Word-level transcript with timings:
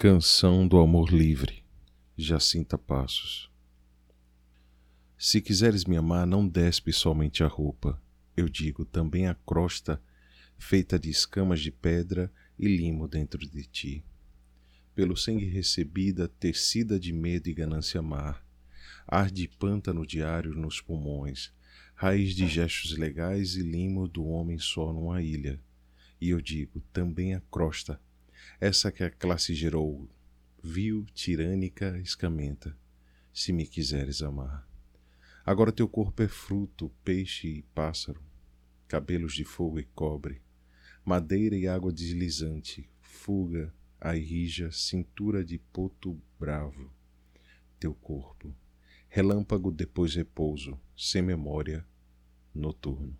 Canção 0.00 0.68
do 0.68 0.78
Amor 0.78 1.12
Livre, 1.12 1.64
Jacinta 2.16 2.78
Passos. 2.78 3.50
Se 5.18 5.40
quiseres 5.40 5.84
me 5.86 5.96
amar, 5.96 6.24
não 6.24 6.46
despe 6.46 6.92
somente 6.92 7.42
a 7.42 7.48
roupa, 7.48 8.00
eu 8.36 8.48
digo 8.48 8.84
também 8.84 9.26
a 9.26 9.34
crosta, 9.34 10.00
feita 10.56 11.00
de 11.00 11.10
escamas 11.10 11.58
de 11.58 11.72
pedra 11.72 12.32
e 12.56 12.68
limo 12.68 13.08
dentro 13.08 13.40
de 13.40 13.64
ti. 13.64 14.04
Pelo 14.94 15.16
sangue 15.16 15.46
recebida, 15.46 16.28
tecida 16.28 16.96
de 16.96 17.12
medo 17.12 17.48
e 17.48 17.52
ganância 17.52 18.00
mar, 18.00 18.46
arde 19.04 19.48
pântano 19.48 20.06
diário 20.06 20.54
nos 20.54 20.80
pulmões, 20.80 21.52
raiz 21.96 22.36
de 22.36 22.46
gestos 22.46 22.96
legais 22.96 23.56
e 23.56 23.62
limo 23.62 24.06
do 24.06 24.24
homem 24.24 24.60
só 24.60 24.92
numa 24.92 25.20
ilha. 25.20 25.60
E 26.20 26.30
eu 26.30 26.40
digo 26.40 26.80
também 26.92 27.34
a 27.34 27.40
crosta, 27.50 28.00
essa 28.60 28.90
que 28.90 29.02
a 29.02 29.10
classe 29.10 29.54
gerou, 29.54 30.08
vil, 30.62 31.06
tirânica, 31.14 31.98
escamenta, 31.98 32.76
se 33.32 33.52
me 33.52 33.66
quiseres 33.66 34.22
amar. 34.22 34.68
Agora 35.44 35.72
teu 35.72 35.88
corpo 35.88 36.22
é 36.22 36.28
fruto, 36.28 36.90
peixe 37.04 37.48
e 37.48 37.62
pássaro, 37.74 38.20
cabelos 38.86 39.34
de 39.34 39.44
fogo 39.44 39.78
e 39.78 39.84
cobre, 39.84 40.42
madeira 41.04 41.56
e 41.56 41.66
água 41.66 41.92
deslizante, 41.92 42.88
fuga, 43.00 43.72
airija, 44.00 44.70
cintura 44.70 45.44
de 45.44 45.58
poto 45.58 46.20
bravo, 46.38 46.92
teu 47.78 47.94
corpo, 47.94 48.54
relâmpago 49.08 49.70
depois 49.70 50.14
repouso, 50.14 50.78
sem 50.96 51.22
memória, 51.22 51.86
noturno. 52.54 53.18